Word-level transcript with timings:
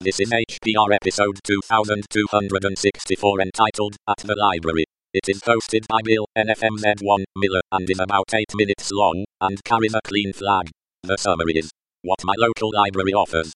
This 0.00 0.20
is 0.20 0.30
HPR 0.30 0.94
episode 0.94 1.40
2264 1.42 3.40
entitled 3.40 3.96
At 4.08 4.18
the 4.18 4.36
Library. 4.36 4.84
It 5.12 5.28
is 5.28 5.40
hosted 5.40 5.88
by 5.88 5.98
Bill, 6.04 6.24
NFMZ1, 6.38 7.24
Miller, 7.34 7.60
and 7.72 7.90
is 7.90 7.98
about 7.98 8.32
8 8.32 8.44
minutes 8.54 8.92
long, 8.92 9.24
and 9.40 9.58
carries 9.64 9.94
a 9.94 10.00
clean 10.04 10.32
flag. 10.32 10.70
The 11.02 11.18
summary 11.18 11.54
is 11.56 11.72
what 12.02 12.22
my 12.22 12.34
local 12.38 12.70
library 12.72 13.12
offers. 13.12 13.52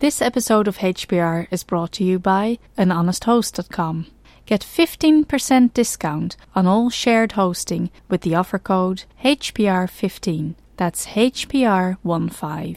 This 0.00 0.20
episode 0.20 0.66
of 0.66 0.78
HPR 0.78 1.46
is 1.52 1.62
brought 1.62 1.92
to 1.92 2.02
you 2.02 2.18
by 2.18 2.58
anhonesthost.com. 2.76 4.06
Get 4.44 4.62
15% 4.62 5.72
discount 5.72 6.36
on 6.56 6.66
all 6.66 6.90
shared 6.90 7.32
hosting 7.32 7.92
with 8.08 8.22
the 8.22 8.34
offer 8.34 8.58
code 8.58 9.04
HPR15. 9.22 10.56
That's 10.76 11.06
HPR15. 11.06 12.76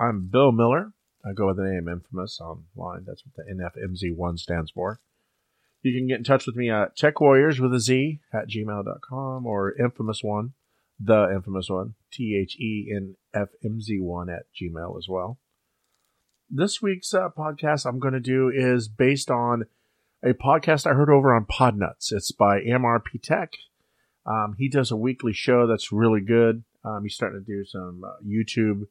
I'm 0.00 0.28
Bill 0.28 0.50
Miller. 0.50 0.94
I 1.26 1.34
go 1.34 1.48
by 1.48 1.52
the 1.52 1.68
name 1.68 1.86
Infamous 1.86 2.40
online. 2.40 3.04
That's 3.06 3.22
what 3.26 3.36
the 3.36 3.52
NFMZ1 3.52 4.38
stands 4.38 4.70
for. 4.70 4.98
You 5.82 5.92
can 5.92 6.08
get 6.08 6.16
in 6.16 6.24
touch 6.24 6.46
with 6.46 6.56
me 6.56 6.70
at 6.70 6.96
Tech 6.96 7.20
Warriors 7.20 7.60
with 7.60 7.74
a 7.74 7.80
Z 7.80 8.20
at 8.32 8.48
gmail.com 8.48 9.44
or 9.44 9.78
Infamous 9.78 10.24
One, 10.24 10.54
the 10.98 11.30
Infamous 11.30 11.68
One, 11.68 11.96
T 12.10 12.34
H 12.40 12.56
E 12.58 12.90
N 12.96 13.16
F 13.34 13.48
M 13.62 13.82
Z 13.82 14.00
1 14.00 14.30
at 14.30 14.46
gmail 14.58 14.96
as 14.96 15.06
well. 15.06 15.38
This 16.48 16.80
week's 16.80 17.12
uh, 17.12 17.28
podcast 17.36 17.84
I'm 17.84 17.98
going 17.98 18.14
to 18.14 18.20
do 18.20 18.50
is 18.54 18.88
based 18.88 19.30
on 19.30 19.66
a 20.22 20.32
podcast 20.32 20.86
I 20.86 20.94
heard 20.94 21.10
over 21.10 21.34
on 21.34 21.44
Podnutz. 21.44 22.10
It's 22.10 22.32
by 22.32 22.60
MRP 22.60 23.20
Tech. 23.22 23.52
Um, 24.24 24.54
he 24.56 24.70
does 24.70 24.90
a 24.90 24.96
weekly 24.96 25.34
show 25.34 25.66
that's 25.66 25.92
really 25.92 26.22
good. 26.22 26.64
Um, 26.86 27.02
he's 27.02 27.14
starting 27.14 27.44
to 27.44 27.46
do 27.46 27.66
some 27.66 28.02
uh, 28.02 28.12
YouTube 28.26 28.86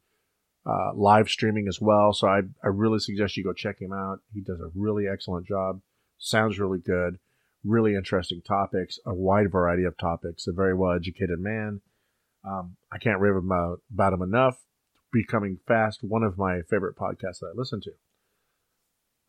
uh, 0.66 0.94
live 0.94 1.30
streaming 1.30 1.68
as 1.68 1.80
well. 1.82 2.14
So 2.14 2.28
I, 2.28 2.42
I 2.64 2.68
really 2.68 3.00
suggest 3.00 3.38
you 3.38 3.44
go 3.44 3.54
check 3.54 3.82
him 3.82 3.94
out. 3.94 4.20
He 4.34 4.42
does 4.42 4.60
a 4.60 4.72
really 4.76 5.08
excellent 5.08 5.48
job. 5.48 5.82
Sounds 6.18 6.60
really 6.60 6.80
good. 6.80 7.18
Really 7.64 7.96
interesting 7.96 8.42
topics, 8.42 9.00
a 9.06 9.14
wide 9.14 9.52
variety 9.52 9.84
of 9.84 9.98
topics. 9.98 10.48
A 10.48 10.54
very 10.54 10.74
well 10.74 10.94
educated 10.94 11.40
man. 11.40 11.82
Um, 12.48 12.78
I 12.92 12.98
can't 12.98 13.20
rave 13.20 13.36
about, 13.36 13.82
about 13.94 14.14
him 14.14 14.22
enough. 14.22 14.58
Becoming 15.12 15.60
fast, 15.68 16.04
one 16.04 16.24
of 16.24 16.38
my 16.38 16.62
favorite 16.70 16.96
podcasts 16.96 17.40
that 17.40 17.54
I 17.54 17.58
listen 17.58 17.82
to. 17.82 17.92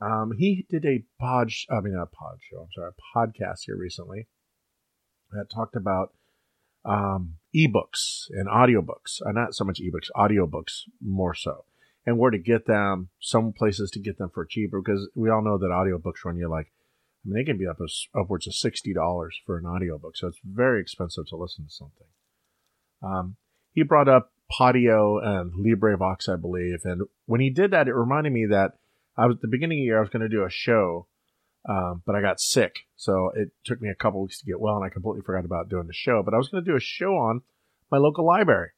Um, 0.06 0.32
he 0.38 0.66
did 0.68 0.84
a 0.84 1.04
pod, 1.18 1.50
I 1.70 1.80
mean, 1.80 1.94
a 1.94 2.06
pod 2.06 2.38
show, 2.40 2.62
I'm 2.62 2.68
sorry, 2.74 2.90
a 2.90 3.18
podcast 3.18 3.60
here 3.66 3.76
recently 3.76 4.28
that 5.32 5.50
talked 5.52 5.76
about 5.76 6.12
um, 6.84 7.36
ebooks 7.54 8.26
and 8.30 8.48
audiobooks. 8.48 9.20
Uh, 9.26 9.32
not 9.32 9.54
so 9.54 9.64
much 9.64 9.80
ebooks, 9.80 10.10
audiobooks 10.16 10.82
more 11.00 11.34
so. 11.34 11.64
And 12.06 12.18
where 12.18 12.30
to 12.30 12.38
get 12.38 12.66
them, 12.66 13.10
some 13.20 13.52
places 13.52 13.90
to 13.92 14.00
get 14.00 14.18
them 14.18 14.30
for 14.32 14.44
cheaper, 14.44 14.80
because 14.80 15.08
we 15.14 15.30
all 15.30 15.42
know 15.42 15.58
that 15.58 15.66
audiobooks 15.66 16.24
run 16.24 16.36
you 16.36 16.48
like, 16.48 16.72
I 17.24 17.28
mean, 17.28 17.34
they 17.34 17.44
can 17.44 17.58
be 17.58 17.66
up 17.66 17.76
as, 17.82 18.06
upwards 18.18 18.46
of 18.46 18.54
$60 18.54 18.94
for 19.44 19.58
an 19.58 19.66
audiobook. 19.66 20.16
So 20.16 20.28
it's 20.28 20.40
very 20.42 20.80
expensive 20.80 21.26
to 21.26 21.36
listen 21.36 21.66
to 21.66 21.70
something. 21.70 22.06
Um, 23.02 23.36
he 23.72 23.82
brought 23.82 24.08
up 24.08 24.32
Podio 24.50 25.22
and 25.22 25.52
LibriVox, 25.52 26.28
I 26.32 26.36
believe. 26.36 26.80
And 26.84 27.02
when 27.26 27.40
he 27.40 27.50
did 27.50 27.70
that, 27.72 27.88
it 27.88 27.94
reminded 27.94 28.32
me 28.32 28.46
that 28.46 28.72
I 29.16 29.26
was 29.26 29.36
at 29.36 29.42
the 29.42 29.48
beginning 29.48 29.78
of 29.78 29.82
the 29.82 29.84
year, 29.84 29.98
I 29.98 30.00
was 30.00 30.10
going 30.10 30.22
to 30.22 30.28
do 30.28 30.44
a 30.44 30.50
show 30.50 31.06
um, 31.68 32.02
but 32.06 32.14
I 32.14 32.20
got 32.20 32.40
sick, 32.40 32.80
so 32.96 33.30
it 33.34 33.50
took 33.64 33.80
me 33.80 33.88
a 33.88 33.94
couple 33.94 34.22
weeks 34.22 34.40
to 34.40 34.46
get 34.46 34.60
well, 34.60 34.76
and 34.76 34.84
I 34.84 34.88
completely 34.88 35.22
forgot 35.24 35.44
about 35.44 35.68
doing 35.68 35.86
the 35.86 35.92
show. 35.92 36.22
But 36.24 36.34
I 36.34 36.38
was 36.38 36.48
going 36.48 36.64
to 36.64 36.70
do 36.70 36.76
a 36.76 36.80
show 36.80 37.16
on 37.16 37.42
my 37.90 37.98
local 37.98 38.26
library, 38.26 38.70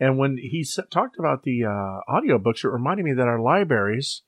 and 0.00 0.18
when 0.18 0.38
he 0.38 0.66
talked 0.90 1.18
about 1.18 1.42
the 1.42 1.64
uh, 1.64 2.00
audiobooks, 2.08 2.64
it 2.64 2.68
reminded 2.68 3.04
me 3.04 3.12
that 3.12 3.28
our 3.28 3.40
libraries 3.40 4.22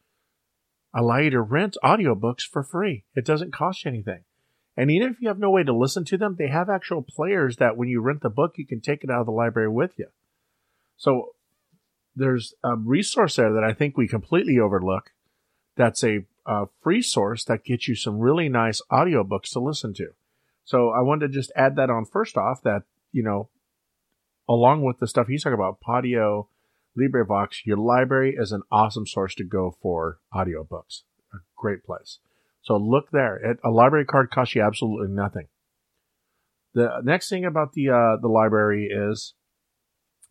allow 0.94 1.18
you 1.18 1.30
to 1.30 1.40
rent 1.40 1.76
audiobooks 1.82 2.42
for 2.42 2.62
free. 2.62 3.04
It 3.14 3.24
doesn't 3.24 3.52
cost 3.52 3.84
you 3.84 3.90
anything, 3.90 4.24
and 4.76 4.90
even 4.90 5.10
if 5.10 5.20
you 5.20 5.28
have 5.28 5.38
no 5.38 5.50
way 5.50 5.62
to 5.62 5.76
listen 5.76 6.04
to 6.06 6.18
them, 6.18 6.36
they 6.38 6.48
have 6.48 6.68
actual 6.68 7.02
players 7.02 7.56
that 7.56 7.76
when 7.76 7.88
you 7.88 8.00
rent 8.00 8.20
the 8.20 8.30
book, 8.30 8.54
you 8.56 8.66
can 8.66 8.80
take 8.80 9.04
it 9.04 9.10
out 9.10 9.20
of 9.20 9.26
the 9.26 9.32
library 9.32 9.70
with 9.70 9.92
you. 9.98 10.08
So 10.96 11.34
there's 12.14 12.54
a 12.62 12.76
resource 12.76 13.36
there 13.36 13.52
that 13.52 13.64
I 13.64 13.72
think 13.72 13.96
we 13.96 14.06
completely 14.06 14.58
overlook. 14.58 15.10
That's 15.76 16.04
a 16.04 16.24
a 16.46 16.66
free 16.82 17.02
source 17.02 17.44
that 17.44 17.64
gets 17.64 17.88
you 17.88 17.94
some 17.94 18.18
really 18.18 18.48
nice 18.48 18.82
audiobooks 18.92 19.50
to 19.52 19.60
listen 19.60 19.94
to. 19.94 20.08
So 20.64 20.90
I 20.90 21.00
wanted 21.00 21.28
to 21.28 21.32
just 21.32 21.52
add 21.56 21.76
that 21.76 21.90
on 21.90 22.04
first 22.04 22.36
off 22.36 22.62
that, 22.62 22.82
you 23.12 23.22
know, 23.22 23.48
along 24.48 24.82
with 24.82 24.98
the 24.98 25.06
stuff 25.06 25.26
he's 25.28 25.42
talking 25.42 25.54
about, 25.54 25.80
Podio, 25.80 26.48
LibriVox, 26.98 27.64
your 27.64 27.76
library 27.76 28.36
is 28.38 28.52
an 28.52 28.62
awesome 28.70 29.06
source 29.06 29.34
to 29.36 29.44
go 29.44 29.76
for 29.80 30.18
audiobooks. 30.34 31.02
A 31.32 31.38
great 31.56 31.84
place. 31.84 32.18
So 32.62 32.76
look 32.76 33.10
there. 33.10 33.56
A 33.64 33.70
library 33.70 34.04
card 34.04 34.30
costs 34.30 34.54
you 34.54 34.62
absolutely 34.62 35.08
nothing. 35.08 35.48
The 36.72 37.00
next 37.02 37.28
thing 37.28 37.44
about 37.44 37.72
the 37.72 37.90
uh, 37.90 38.16
the 38.20 38.28
library 38.28 38.88
is 38.90 39.34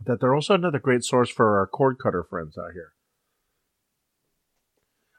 that 0.05 0.19
they're 0.19 0.35
also 0.35 0.55
another 0.55 0.79
great 0.79 1.03
source 1.03 1.29
for 1.29 1.59
our 1.59 1.67
cord 1.67 1.97
cutter 2.01 2.23
friends 2.23 2.57
out 2.57 2.73
here. 2.73 2.92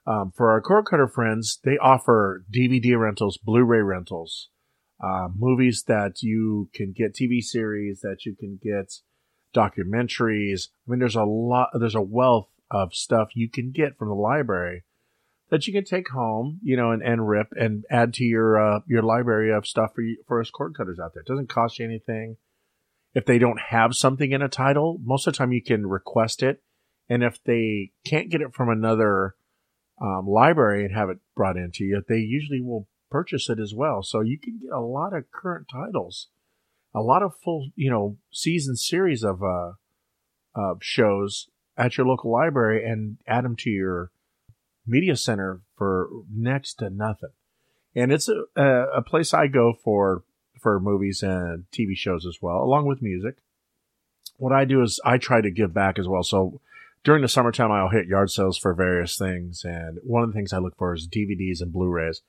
Um, 0.06 0.32
for 0.37 0.50
our 0.50 0.60
cord 0.60 0.87
cutter 0.87 1.09
friends, 1.09 1.59
they 1.65 1.78
offer 1.78 2.44
DVD 2.53 2.98
rentals, 2.98 3.38
Blu-ray 3.38 3.81
rentals, 3.81 4.50
uh, 5.03 5.28
movies 5.34 5.84
that 5.88 6.22
you 6.22 6.69
can 6.75 6.92
get, 6.92 7.15
TV 7.15 7.42
series 7.42 8.00
that 8.00 8.26
you 8.26 8.34
can 8.34 8.59
get, 8.62 8.92
documentaries. 9.54 10.69
I 10.87 10.91
mean, 10.91 11.00
there's 11.00 11.16
a 11.16 11.25
lot, 11.25 11.70
there's 11.72 11.94
a 11.94 12.03
wealth 12.03 12.48
of 12.70 12.94
stuff 12.94 13.28
you 13.34 13.48
can 13.48 13.70
get 13.70 13.97
from 13.97 14.09
the 14.09 14.15
library 14.15 14.84
that 15.50 15.66
you 15.66 15.72
can 15.72 15.84
take 15.84 16.09
home, 16.09 16.59
you 16.62 16.76
know, 16.76 16.91
and, 16.91 17.03
and 17.03 17.28
rip 17.28 17.53
and 17.53 17.84
add 17.91 18.15
to 18.15 18.25
your 18.25 18.59
uh, 18.59 18.81
your 18.86 19.03
library 19.03 19.53
of 19.53 19.66
stuff 19.66 19.94
for 19.94 20.03
you, 20.03 20.16
for 20.26 20.41
us 20.41 20.50
cord 20.50 20.75
cutters 20.76 20.98
out 20.98 21.15
there. 21.15 21.22
It 21.22 21.28
doesn't 21.28 21.48
cost 21.48 21.78
you 21.78 21.84
anything. 21.84 22.36
If 23.15 23.26
they 23.26 23.38
don't 23.38 23.60
have 23.60 23.94
something 23.94 24.32
in 24.32 24.42
a 24.42 24.48
title, 24.48 24.98
most 25.03 25.26
of 25.26 25.32
the 25.32 25.38
time 25.38 25.53
you 25.53 25.62
can 25.62 25.86
request 25.86 26.42
it, 26.42 26.62
and 27.09 27.22
if 27.22 27.42
they 27.44 27.92
can't 28.04 28.31
get 28.31 28.41
it 28.41 28.54
from 28.54 28.69
another 28.69 29.36
um, 30.00 30.27
library 30.27 30.84
and 30.84 30.94
have 30.94 31.10
it 31.10 31.19
brought 31.37 31.56
into 31.56 31.84
you, 31.84 32.03
they 32.09 32.19
usually 32.19 32.60
will 32.60 32.88
purchase 33.10 33.49
it 33.49 33.60
as 33.60 33.72
well. 33.75 34.03
So 34.03 34.21
you 34.21 34.38
can 34.38 34.59
get 34.59 34.72
a 34.72 34.81
lot 34.81 35.15
of 35.15 35.31
current 35.31 35.69
titles, 35.71 36.28
a 36.94 37.00
lot 37.00 37.22
of 37.22 37.34
full, 37.44 37.71
you 37.77 37.91
know, 37.91 38.16
season 38.33 38.77
series 38.77 39.22
of 39.22 39.43
uh, 39.43 39.72
uh, 40.54 40.75
shows 40.81 41.49
at 41.77 41.97
your 41.97 42.06
local 42.06 42.31
library 42.31 42.84
and 42.84 43.19
add 43.27 43.44
them 43.44 43.56
to 43.56 43.71
your 43.71 44.10
media 44.87 45.16
center 45.16 45.60
for 45.77 46.09
next 46.33 46.74
to 46.74 46.91
nothing. 46.91 47.30
And 47.95 48.13
it's 48.13 48.28
a, 48.28 48.63
a 48.97 49.03
place 49.03 49.33
I 49.33 49.47
go 49.47 49.72
for 49.72 50.24
for 50.60 50.80
movies 50.80 51.22
and 51.22 51.65
TV 51.71 51.95
shows 51.95 52.27
as 52.27 52.39
well, 52.41 52.57
along 52.57 52.86
with 52.86 53.03
music. 53.03 53.36
What 54.39 54.53
I 54.53 54.65
do 54.65 54.83
is 54.83 54.98
I 55.04 55.19
try 55.19 55.41
to 55.41 55.51
give 55.51 55.74
back 55.74 55.98
as 55.98 56.09
well. 56.09 56.22
So 56.22 56.60
during 57.04 57.22
the 57.22 57.28
summertime, 57.28 57.71
I'll 57.71 57.91
hit 57.91 58.06
yard 58.06 58.30
sales 58.30 58.59
for 58.59 58.74
various 58.74 59.16
things. 59.16 59.62
And 59.65 59.98
one 60.03 60.22
of 60.22 60.30
the 60.30 60.34
things 60.34 60.53
I 60.53 60.59
look 60.59 60.77
for 60.77 60.95
is 60.95 61.06
DVDs 61.06 61.60
and 61.60 61.72
Blu-rays. 61.72 62.22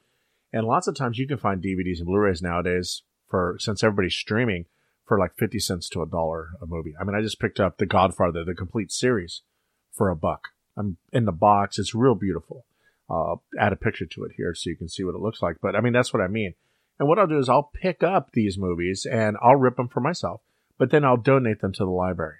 And 0.51 0.67
lots 0.67 0.87
of 0.87 0.95
times 0.95 1.17
you 1.17 1.27
can 1.27 1.37
find 1.37 1.63
DVDs 1.63 1.97
and 1.97 2.05
Blu-rays 2.05 2.41
nowadays 2.41 3.03
for, 3.29 3.55
since 3.59 3.83
everybody's 3.83 4.13
streaming, 4.13 4.65
for 5.05 5.17
like 5.17 5.35
50 5.37 5.59
cents 5.59 5.87
to 5.89 6.01
a 6.01 6.07
dollar 6.07 6.49
a 6.61 6.65
movie. 6.65 6.93
I 6.99 7.03
mean, 7.03 7.15
I 7.15 7.21
just 7.21 7.39
picked 7.39 7.59
up 7.59 7.77
The 7.77 7.85
Godfather, 7.85 8.43
the 8.43 8.53
complete 8.53 8.91
series 8.91 9.41
for 9.93 10.09
a 10.09 10.15
buck. 10.15 10.49
I'm 10.75 10.97
in 11.13 11.25
the 11.25 11.31
box. 11.31 11.79
It's 11.79 11.95
real 11.95 12.15
beautiful. 12.15 12.65
I'll 13.09 13.43
add 13.59 13.71
a 13.71 13.77
picture 13.77 14.05
to 14.05 14.23
it 14.23 14.31
here 14.35 14.53
so 14.55 14.69
you 14.69 14.75
can 14.75 14.89
see 14.89 15.03
what 15.03 15.15
it 15.15 15.21
looks 15.21 15.41
like. 15.41 15.57
But 15.61 15.75
I 15.75 15.81
mean, 15.81 15.93
that's 15.93 16.11
what 16.11 16.23
I 16.23 16.27
mean. 16.27 16.55
And 16.99 17.07
what 17.07 17.19
I'll 17.19 17.27
do 17.27 17.37
is 17.37 17.49
I'll 17.49 17.71
pick 17.73 18.03
up 18.03 18.31
these 18.31 18.57
movies 18.57 19.05
and 19.09 19.37
I'll 19.41 19.55
rip 19.55 19.77
them 19.77 19.87
for 19.87 19.99
myself, 19.99 20.41
but 20.77 20.91
then 20.91 21.05
I'll 21.05 21.17
donate 21.17 21.61
them 21.61 21.73
to 21.73 21.85
the 21.85 21.91
library. 21.91 22.37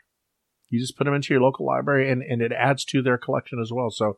You 0.76 0.82
just 0.82 0.98
put 0.98 1.06
them 1.06 1.14
into 1.14 1.34
your 1.34 1.42
local 1.42 1.66
library 1.66 2.12
and, 2.12 2.22
and 2.22 2.42
it 2.42 2.52
adds 2.52 2.86
to 2.86 3.02
their 3.02 3.18
collection 3.18 3.60
as 3.60 3.72
well. 3.72 3.90
So 3.90 4.18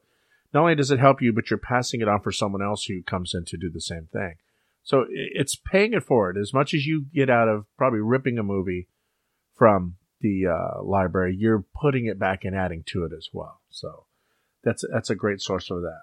not 0.54 0.62
only 0.62 0.75
does 0.75 0.92
it 0.92 1.00
help 1.00 1.21
you, 1.21 1.31
but 1.33 1.50
you're 1.50 1.57
passing 1.57 2.01
it 2.01 2.07
on 2.07 2.21
for 2.21 2.31
someone 2.31 2.62
else 2.62 2.86
who 2.86 3.04
comes 3.04 3.33
in 3.33 3.45
to 3.45 3.57
do 3.57 3.69
the 3.69 3.81
same 3.81 4.07
thing. 4.12 4.36
So 4.83 5.06
it's 5.09 5.56
paying 5.56 5.94
it 5.94 6.04
forward 6.04 6.38
as 6.38 6.54
much 6.54 6.74
as 6.74 6.86
you 6.86 7.06
get 7.13 7.30
out 7.30 7.50
of 7.50 7.65
probably 7.77 8.00
ripping 8.00 8.39
a 8.39 8.44
movie 8.44 8.88
from 9.54 9.95
the 10.21 10.48
uh, 10.48 10.81
library. 10.81 11.36
You're 11.38 11.65
putting 11.80 12.06
it 12.06 12.18
back 12.18 12.45
and 12.45 12.56
adding 12.56 12.83
to 12.88 13.04
it 13.04 13.12
as 13.15 13.27
well. 13.33 13.59
So 13.69 14.06
that's 14.63 14.86
that's 14.92 15.09
a 15.09 15.15
great 15.15 15.42
source 15.42 15.69
of 15.69 15.81
that. 15.81 16.01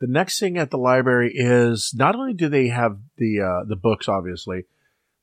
The 0.00 0.06
next 0.06 0.38
thing 0.38 0.56
at 0.56 0.70
the 0.70 0.78
library 0.78 1.32
is 1.34 1.92
not 1.96 2.14
only 2.14 2.32
do 2.32 2.48
they 2.48 2.68
have 2.68 2.98
the 3.16 3.40
uh, 3.40 3.64
the 3.64 3.76
books, 3.76 4.08
obviously, 4.08 4.66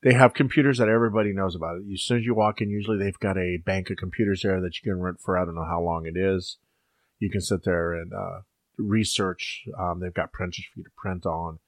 they 0.02 0.12
have 0.12 0.34
computers 0.34 0.78
that 0.78 0.88
everybody 0.88 1.32
knows 1.32 1.54
about. 1.54 1.78
As 1.92 2.02
soon 2.02 2.18
as 2.18 2.24
you 2.24 2.34
walk 2.34 2.60
in, 2.60 2.70
usually 2.70 2.98
they've 2.98 3.18
got 3.18 3.38
a 3.38 3.58
bank 3.64 3.90
of 3.90 3.96
computers 3.96 4.42
there 4.42 4.60
that 4.60 4.76
you 4.76 4.92
can 4.92 5.00
rent 5.00 5.20
for 5.20 5.38
I 5.38 5.44
don't 5.44 5.54
know 5.54 5.64
how 5.64 5.80
long 5.80 6.06
it 6.06 6.16
is. 6.16 6.58
You 7.18 7.30
can 7.30 7.40
sit 7.40 7.64
there 7.64 7.94
and 7.94 8.12
uh, 8.12 8.40
research. 8.76 9.64
Um, 9.78 10.00
they've 10.00 10.12
got 10.12 10.32
printers 10.32 10.66
for 10.72 10.80
you 10.80 10.84
to 10.84 10.90
print 10.96 11.24
on. 11.26 11.58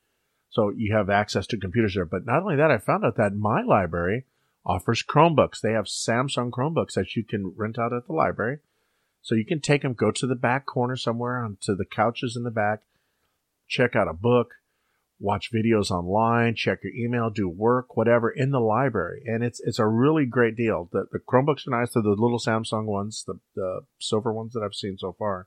So 0.51 0.73
you 0.77 0.95
have 0.95 1.11
access 1.11 1.47
to 1.49 1.59
computers 1.59 1.95
there. 1.95 2.05
But 2.05 2.27
not 2.27 2.43
only 2.43 2.57
that, 2.57 2.71
I 2.71 2.79
found 2.79 3.05
out 3.05 3.17
that 3.17 3.35
my 3.35 3.63
library 3.63 4.25
offers 4.65 5.03
Chromebooks. 5.03 5.61
They 5.61 5.73
have 5.73 5.87
Samsung 5.87 6.51
Chromebooks 6.51 6.95
that 6.95 7.17
you 7.17 7.25
can 7.25 7.55
rent 7.57 7.79
out 7.79 7.93
at 7.93 8.07
the 8.07 8.13
library. 8.13 8.59
So 9.23 9.35
you 9.35 9.45
can 9.45 9.61
take 9.61 9.83
them, 9.83 9.95
go 9.95 10.11
to 10.11 10.27
the 10.27 10.35
back 10.35 10.67
corner 10.67 10.97
somewhere 10.97 11.43
onto 11.43 11.75
the 11.75 11.85
couches 11.85 12.37
in 12.37 12.45
the 12.45 12.51
back, 12.51 12.81
check 13.67 13.97
out 13.97 14.09
a 14.09 14.15
book, 14.15 14.55
watch 15.21 15.51
videos 15.53 15.91
online, 15.91 16.55
check 16.55 16.81
your 16.83 16.93
email, 16.95 17.31
do 17.31 17.49
work, 17.49 17.97
whatever 17.97 18.31
in 18.31 18.51
the 18.51 18.61
library. 18.61 19.23
And 19.27 19.43
it's 19.43 19.61
it's 19.61 19.79
a 19.79 19.87
really 19.87 20.27
great 20.27 20.57
deal. 20.57 20.89
The 20.93 21.07
the 21.11 21.19
Chromebooks 21.19 21.67
are 21.67 21.79
nice. 21.79 21.93
They're 21.93 22.03
the 22.03 22.11
little 22.11 22.39
Samsung 22.39 22.85
ones, 22.85 23.25
the 23.27 23.41
the 23.55 23.81
silver 24.01 24.33
ones 24.33 24.53
that 24.53 24.63
I've 24.63 24.75
seen 24.75 24.97
so 24.99 25.15
far, 25.19 25.47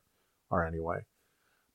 are 0.50 0.66
anyway 0.66 1.06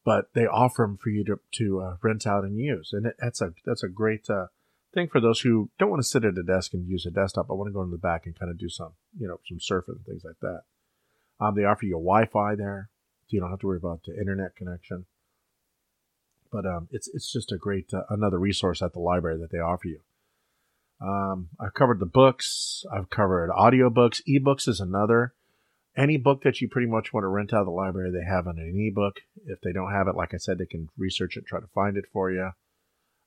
but 0.07 0.29
they 0.35 0.47
offer 0.47 0.85
them 0.85 0.97
for 0.97 1.11
you 1.11 1.25
to, 1.25 1.41
to 1.51 1.81
uh, 1.81 1.97
rent 2.01 2.29
out 2.29 2.45
and 2.45 2.57
use. 2.57 2.91
And 2.93 3.07
it, 3.07 3.17
that's 3.19 3.41
a, 3.41 3.53
that's 3.65 3.83
a 3.83 3.89
great, 3.89 4.31
uh, 4.31 4.47
thing 4.95 5.09
for 5.09 5.21
those 5.21 5.41
who 5.41 5.69
don't 5.79 5.91
want 5.91 6.01
to 6.01 6.09
sit 6.09 6.25
at 6.25 6.39
a 6.39 6.45
desk 6.45 6.73
and 6.73 6.89
use 6.89 7.05
a 7.07 7.11
desktop, 7.11 7.49
but 7.49 7.57
want 7.57 7.69
to 7.69 7.73
go 7.73 7.83
in 7.83 7.91
the 7.91 7.99
back 7.99 8.25
and 8.25 8.39
kind 8.39 8.51
of 8.51 8.57
do 8.57 8.69
some, 8.69 8.93
you 9.19 9.27
know, 9.27 9.41
some 9.47 9.59
surfing 9.59 9.97
and 9.97 10.07
things 10.07 10.23
like 10.25 10.39
that. 10.41 10.63
Um, 11.39 11.55
they 11.55 11.65
offer 11.65 11.85
you 11.85 11.95
Wi-Fi 11.95 12.55
there, 12.55 12.89
so 13.27 13.35
you 13.35 13.41
don't 13.41 13.51
have 13.51 13.59
to 13.61 13.67
worry 13.67 13.77
about 13.79 14.05
the 14.07 14.19
internet 14.19 14.55
connection. 14.55 15.07
But 16.57 16.67
um, 16.67 16.89
it's 16.91 17.09
it's 17.13 17.33
just 17.33 17.53
a 17.53 17.59
great 17.59 17.93
uh, 17.93 18.03
another 18.09 18.39
resource 18.39 18.81
at 18.81 18.93
the 18.93 19.01
library 19.01 19.39
that 19.41 19.51
they 19.51 19.59
offer 19.59 19.89
you. 19.89 20.01
Um, 21.01 21.49
I've 21.61 21.75
covered 21.75 22.01
the 22.01 22.07
books. 22.07 22.85
I've 22.91 23.11
covered 23.11 23.51
audiobooks. 23.51 24.23
Ebooks 24.27 24.67
is 24.67 24.81
another 24.81 25.35
any 25.97 26.17
book 26.17 26.43
that 26.43 26.61
you 26.61 26.69
pretty 26.69 26.89
much 26.89 27.13
want 27.13 27.25
to 27.25 27.29
rent 27.29 27.53
out 27.53 27.61
of 27.61 27.67
the 27.67 27.73
library, 27.73 28.11
they 28.11 28.29
have 28.29 28.47
on 28.47 28.59
an 28.59 28.75
ebook. 28.77 29.21
If 29.47 29.61
they 29.63 29.73
don't 29.73 29.93
have 29.93 30.09
it, 30.09 30.15
like 30.15 30.35
I 30.35 30.37
said, 30.37 30.59
they 30.59 30.67
can 30.67 30.89
research 30.97 31.37
it, 31.37 31.47
try 31.47 31.61
to 31.61 31.67
find 31.75 31.97
it 31.97 32.05
for 32.13 32.31
you. 32.31 32.51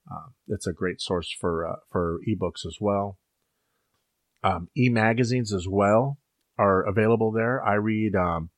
Uh, 0.09 0.27
it's 0.47 0.67
a 0.67 0.73
great 0.73 1.01
source 1.01 1.31
for 1.31 1.67
uh, 1.67 1.75
for 1.91 2.19
ebooks 2.27 2.65
as 2.65 2.77
well. 2.79 3.17
Um, 4.43 4.69
e 4.77 4.89
magazines 4.89 5.53
as 5.53 5.67
well 5.67 6.17
are 6.57 6.81
available 6.83 7.31
there. 7.31 7.63
I 7.63 7.75
read 7.75 8.15
um, 8.15 8.49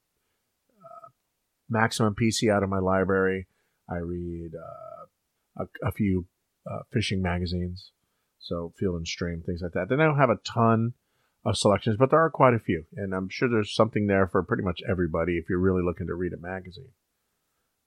uh, 0.79 1.09
Maximum 1.69 2.15
PC 2.15 2.51
out 2.53 2.63
of 2.63 2.69
my 2.69 2.79
library. 2.79 3.47
I 3.89 3.97
read 3.97 4.51
uh, 4.55 5.63
a, 5.63 5.87
a, 5.87 5.91
few 5.91 6.27
uh, 6.69 6.79
fishing 6.91 7.21
magazines, 7.21 7.91
so 8.39 8.73
Field 8.77 8.95
and 8.95 9.07
Stream 9.07 9.43
things 9.45 9.61
like 9.61 9.73
that. 9.73 9.89
Then 9.89 9.99
I 9.99 10.05
don't 10.05 10.17
have 10.17 10.29
a 10.29 10.39
ton 10.45 10.93
of 11.43 11.57
selections, 11.57 11.97
but 11.97 12.11
there 12.11 12.23
are 12.23 12.29
quite 12.29 12.53
a 12.53 12.59
few, 12.59 12.85
and 12.95 13.13
I'm 13.13 13.29
sure 13.29 13.49
there's 13.49 13.73
something 13.73 14.07
there 14.07 14.27
for 14.27 14.43
pretty 14.43 14.63
much 14.63 14.81
everybody 14.89 15.37
if 15.37 15.49
you're 15.49 15.59
really 15.59 15.83
looking 15.83 16.07
to 16.07 16.15
read 16.15 16.33
a 16.33 16.37
magazine. 16.37 16.91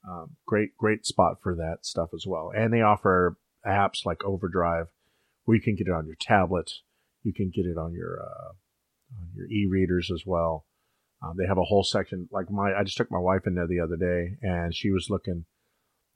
Um, 0.07 0.37
great, 0.47 0.77
great 0.77 1.07
spot 1.07 1.39
for 1.43 1.55
that 1.57 1.79
stuff 1.83 2.11
as 2.15 2.25
well. 2.27 2.53
And 2.55 2.73
they 2.73 2.83
offer 2.83 3.39
apps 3.67 4.05
like 4.05 4.25
Overdrive, 4.25 4.89
where 5.45 5.57
you 5.57 5.63
can 5.63 5.77
get 5.77 5.89
it 5.89 5.95
on 5.95 6.07
your 6.07 6.17
tablet, 6.21 6.71
you 7.23 7.33
can 7.33 7.51
get 7.55 7.65
it 7.65 7.79
on 7.79 7.95
your 7.95 8.21
uh, 8.21 8.53
on 9.21 9.29
your 9.35 9.47
e-readers 9.47 10.11
as 10.13 10.25
well. 10.27 10.67
Um, 11.23 11.37
they 11.39 11.47
have 11.47 11.59
a 11.59 11.65
whole 11.65 11.85
section 11.85 12.29
like 12.31 12.51
my. 12.51 12.75
I 12.75 12.85
just 12.85 12.97
took 12.97 13.11
my 13.11 13.19
wife 13.19 13.47
in 13.47 13.55
there 13.55 13.67
the 13.67 13.81
other 13.81 13.97
day, 13.97 14.37
and 14.43 14.75
she 14.75 14.91
was 14.91 15.09
looking. 15.09 15.47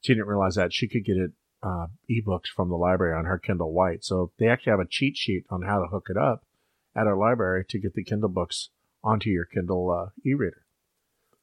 She 0.01 0.15
didn't 0.15 0.29
realize 0.29 0.55
that 0.55 0.73
she 0.73 0.89
could 0.89 1.05
get 1.05 1.17
it 1.17 1.33
uh, 1.63 1.87
ebooks 2.11 2.47
from 2.55 2.69
the 2.69 2.77
library 2.77 3.17
on 3.17 3.25
her 3.25 3.39
Kindle 3.39 3.73
White. 3.73 4.05
So 4.05 4.33
they 4.39 4.47
actually 4.47 4.71
have 4.71 4.81
a 4.81 4.87
cheat 4.89 5.17
sheet 5.17 5.45
on 5.51 5.63
how 5.63 5.81
to 5.81 5.89
hook 5.89 6.07
it 6.09 6.17
up 6.17 6.45
at 6.97 7.07
our 7.07 7.17
library 7.17 7.65
to 7.69 7.79
get 7.79 7.95
the 7.95 8.05
Kindle 8.05 8.29
books 8.29 8.71
onto 9.03 9.31
your 9.31 9.45
Kindle 9.45 9.91
uh, 9.91 10.11
e-reader. 10.25 10.65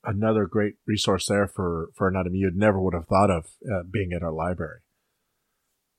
Another 0.04 0.46
great 0.46 0.76
resource 0.86 1.28
there 1.28 1.48
for, 1.48 1.90
for 1.96 2.08
anatomy 2.08 2.40
you'd 2.40 2.56
never 2.56 2.80
would 2.80 2.94
have 2.94 3.08
thought 3.08 3.32
of 3.32 3.48
uh, 3.70 3.84
being 3.90 4.14
at 4.14 4.24
our 4.24 4.32
library. 4.32 4.80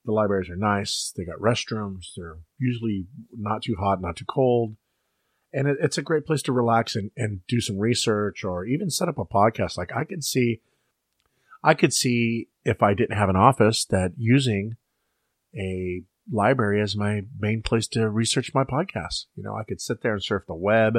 The 0.04 0.12
libraries 0.12 0.48
are 0.48 0.56
nice. 0.56 1.12
They 1.16 1.24
got 1.24 1.40
restrooms. 1.40 2.14
They're 2.16 2.38
usually 2.58 3.06
not 3.36 3.62
too 3.62 3.74
hot, 3.78 4.00
not 4.00 4.16
too 4.16 4.24
cold. 4.24 4.76
And 5.52 5.66
it, 5.66 5.78
it's 5.80 5.98
a 5.98 6.02
great 6.02 6.24
place 6.24 6.42
to 6.42 6.52
relax 6.52 6.94
and, 6.94 7.10
and 7.16 7.40
do 7.48 7.60
some 7.60 7.78
research 7.78 8.44
or 8.44 8.64
even 8.64 8.90
set 8.90 9.08
up 9.08 9.18
a 9.18 9.24
podcast. 9.24 9.76
Like 9.76 9.90
I 9.94 10.04
can 10.04 10.22
see, 10.22 10.60
I 11.62 11.74
could 11.74 11.92
see 11.92 12.48
if 12.64 12.82
I 12.82 12.94
didn't 12.94 13.16
have 13.16 13.28
an 13.28 13.36
office 13.36 13.84
that 13.86 14.12
using 14.16 14.76
a 15.56 16.02
library 16.30 16.80
as 16.80 16.96
my 16.96 17.22
main 17.38 17.62
place 17.62 17.86
to 17.88 18.08
research 18.08 18.52
my 18.54 18.64
podcasts. 18.64 19.26
You 19.34 19.42
know, 19.42 19.54
I 19.54 19.64
could 19.64 19.80
sit 19.80 20.02
there 20.02 20.14
and 20.14 20.22
surf 20.22 20.44
the 20.46 20.54
web. 20.54 20.98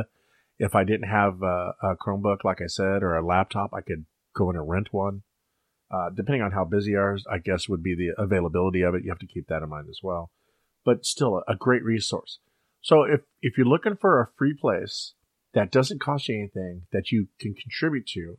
If 0.59 0.75
I 0.75 0.83
didn't 0.83 1.09
have 1.09 1.41
a, 1.43 1.73
a 1.81 1.95
Chromebook, 1.95 2.43
like 2.43 2.61
I 2.61 2.67
said, 2.67 3.03
or 3.03 3.15
a 3.15 3.25
laptop, 3.25 3.71
I 3.73 3.81
could 3.81 4.05
go 4.35 4.49
in 4.49 4.55
and 4.55 4.67
rent 4.67 4.89
one. 4.91 5.23
Uh, 5.89 6.09
depending 6.09 6.41
on 6.41 6.51
how 6.51 6.65
busy 6.65 6.95
ours, 6.95 7.23
I 7.31 7.37
guess 7.37 7.69
would 7.69 7.83
be 7.83 7.95
the 7.95 8.21
availability 8.21 8.81
of 8.81 8.93
it. 8.95 9.03
You 9.03 9.11
have 9.11 9.19
to 9.19 9.27
keep 9.27 9.47
that 9.47 9.63
in 9.63 9.69
mind 9.69 9.87
as 9.89 9.99
well. 10.03 10.31
But 10.83 11.05
still, 11.05 11.37
a, 11.47 11.53
a 11.53 11.55
great 11.55 11.83
resource. 11.83 12.39
So 12.81 13.03
if 13.03 13.21
if 13.41 13.57
you're 13.57 13.67
looking 13.67 13.95
for 13.95 14.21
a 14.21 14.29
free 14.37 14.53
place 14.53 15.13
that 15.53 15.71
doesn't 15.71 16.01
cost 16.01 16.27
you 16.27 16.35
anything 16.35 16.83
that 16.91 17.11
you 17.11 17.27
can 17.39 17.53
contribute 17.53 18.07
to, 18.13 18.37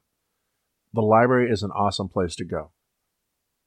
the 0.99 1.03
library 1.03 1.49
is 1.49 1.63
an 1.63 1.71
awesome 1.71 2.09
place 2.09 2.35
to 2.35 2.45
go. 2.45 2.73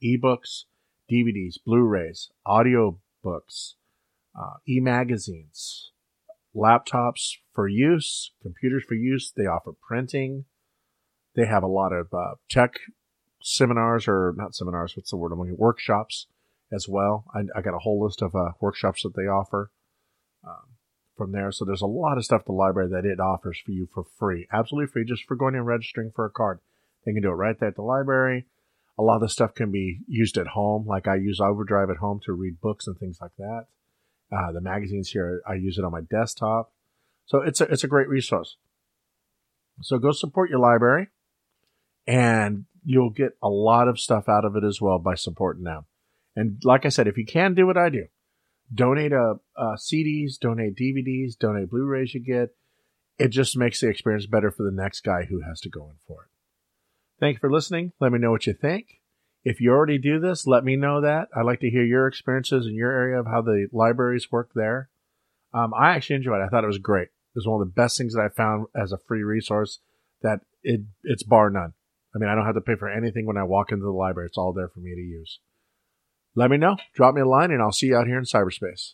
Ebooks, 0.04 0.66
DVDs, 1.10 1.56
Blu-rays, 1.66 2.30
audio 2.46 3.00
books, 3.24 3.76
uh, 4.38 4.56
e-magazines, 4.68 5.92
laptops 6.54 7.38
for 7.54 7.70
use, 7.70 8.34
computers 8.42 8.84
for 8.86 8.96
use. 8.96 9.32
They 9.34 9.46
offer 9.46 9.72
printing. 9.82 10.44
They 11.34 11.46
have 11.46 11.64
a 11.64 11.68
lot 11.68 11.94
of 11.94 12.14
uh, 12.14 12.36
tech 12.50 12.74
seminars 13.42 14.10
or 14.10 14.34
not 14.36 14.54
seminars. 14.54 14.98
What's 14.98 15.12
the 15.12 15.16
word 15.16 15.32
I'm 15.32 15.40
looking? 15.40 15.56
Workshops 15.58 16.28
as 16.70 16.90
well. 16.90 17.24
I, 17.34 17.44
I, 17.58 17.62
got 17.62 17.76
a 17.76 17.80
whole 17.80 18.04
list 18.04 18.22
of 18.22 18.36
uh, 18.36 18.52
workshops 18.60 19.04
that 19.04 19.16
they 19.16 19.30
offer 19.30 19.72
um, 20.46 20.76
from 21.16 21.32
there. 21.32 21.54
So 21.54 21.64
there's 21.64 21.82
a 21.82 21.88
lot 21.88 22.18
of 22.18 22.26
stuff 22.26 22.44
the 22.44 22.52
library 22.52 22.90
that 22.90 23.06
it 23.06 23.22
offers 23.22 23.58
for 23.66 23.72
you 23.72 23.88
for 23.94 24.04
free, 24.20 24.50
absolutely 24.52 24.92
free, 24.92 25.06
just 25.06 25.24
for 25.24 25.38
going 25.38 25.56
and 25.56 25.66
registering 25.66 26.12
for 26.14 26.26
a 26.26 26.30
card. 26.30 26.60
They 27.06 27.14
can 27.14 27.22
do 27.22 27.30
it 27.30 27.34
right 27.34 27.60
there 27.60 27.70
at 27.70 27.76
the 27.76 27.82
library. 27.82 28.46
A 28.98 29.04
lot 29.04 29.16
of 29.16 29.22
the 29.22 29.30
stuff 29.30 29.56
can 29.56 29.72
be 29.72 30.00
used 30.08 30.38
at 30.38 30.48
home. 30.48 30.86
Like 30.86 31.08
I 31.08 31.16
use 31.16 31.40
Overdrive 31.40 31.90
at 31.90 31.98
home 31.98 32.20
to 32.26 32.34
read 32.34 32.62
books 32.62 32.88
and 32.88 32.98
things 32.98 33.20
like 33.22 33.36
that. 33.38 33.66
Uh, 34.32 34.52
the 34.52 34.62
magazines 34.62 35.10
here, 35.10 35.42
I 35.48 35.56
use 35.56 35.78
it 35.78 35.84
on 35.84 35.92
my 35.92 36.02
desktop. 36.02 36.72
So 37.26 37.42
it's 37.42 37.62
a, 37.62 37.66
it's 37.66 37.84
a 37.84 37.88
great 37.88 38.08
resource. 38.08 38.58
So 39.82 39.98
go 39.98 40.12
support 40.12 40.50
your 40.50 40.60
library 40.60 41.08
and 42.06 42.66
you'll 42.84 43.10
get 43.10 43.38
a 43.42 43.50
lot 43.50 43.88
of 43.88 44.00
stuff 44.00 44.30
out 44.30 44.46
of 44.46 44.56
it 44.56 44.64
as 44.64 44.80
well 44.82 45.00
by 45.00 45.16
supporting 45.16 45.64
them. 45.64 45.86
And 46.36 46.62
like 46.64 46.86
I 46.86 46.90
said, 46.90 47.08
if 47.08 47.18
you 47.18 47.26
can 47.26 47.54
do 47.54 47.66
what 47.66 47.78
I 47.78 47.90
do, 47.90 48.06
donate 48.74 49.12
a, 49.12 49.36
a 49.58 49.66
CDs, 49.76 50.40
donate 50.40 50.76
DVDs, 50.76 51.38
donate 51.38 51.70
Blu-rays 51.70 52.14
you 52.14 52.22
get. 52.22 52.56
It 53.18 53.30
just 53.30 53.58
makes 53.58 53.82
the 53.82 53.90
experience 53.90 54.26
better 54.26 54.50
for 54.50 54.64
the 54.64 54.72
next 54.72 55.02
guy 55.02 55.26
who 55.26 55.42
has 55.42 55.60
to 55.62 55.70
go 55.70 55.90
in 55.90 55.96
for 56.08 56.24
it. 56.24 56.31
Thank 57.22 57.36
you 57.36 57.40
for 57.40 57.52
listening. 57.52 57.94
Let 58.02 58.12
me 58.12 58.18
know 58.18 58.32
what 58.32 58.48
you 58.48 58.54
think. 58.54 59.00
If 59.44 59.62
you 59.62 59.70
already 59.70 60.00
do 60.00 60.20
this, 60.20 60.48
let 60.48 60.64
me 60.64 60.76
know 60.76 61.02
that. 61.02 61.28
I'd 61.36 61.46
like 61.46 61.60
to 61.60 61.70
hear 61.70 61.84
your 61.84 62.08
experiences 62.08 62.66
in 62.66 62.74
your 62.74 62.92
area 62.92 63.20
of 63.20 63.28
how 63.28 63.44
the 63.44 63.68
libraries 63.72 64.32
work 64.32 64.50
there. 64.56 64.90
Um, 65.54 65.72
I 65.80 65.92
actually 65.92 66.16
enjoyed 66.16 66.42
it. 66.42 66.46
I 66.46 66.48
thought 66.50 66.64
it 66.64 66.68
was 66.68 66.80
great. 66.80 67.10
It 67.10 67.36
was 67.36 67.46
one 67.46 67.62
of 67.62 67.68
the 67.68 67.74
best 67.74 67.96
things 67.96 68.16
that 68.16 68.22
I 68.22 68.30
found 68.30 68.66
as 68.76 68.92
a 68.92 68.98
free 69.08 69.22
resource 69.22 69.80
that 70.24 70.40
it 70.64 70.82
it's 71.04 71.22
bar 71.22 71.52
none. 71.52 71.74
I 72.16 72.18
mean, 72.18 72.28
I 72.28 72.34
don't 72.34 72.46
have 72.46 72.56
to 72.56 72.62
pay 72.62 72.76
for 72.76 72.90
anything 72.90 73.28
when 73.28 73.38
I 73.38 73.44
walk 73.44 73.72
into 73.72 73.84
the 73.84 73.92
library. 73.92 74.28
It's 74.28 74.38
all 74.38 74.52
there 74.52 74.70
for 74.70 74.80
me 74.80 74.96
to 74.96 75.02
use. 75.02 75.40
Let 76.36 76.50
me 76.50 76.58
know. 76.58 76.78
Drop 76.96 77.14
me 77.14 77.22
a 77.22 77.28
line 77.28 77.52
and 77.52 77.62
I'll 77.62 77.72
see 77.72 77.88
you 77.88 77.98
out 77.98 78.08
here 78.08 78.18
in 78.18 78.26
cyberspace. 78.26 78.94